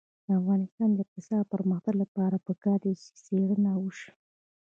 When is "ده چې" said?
2.85-3.07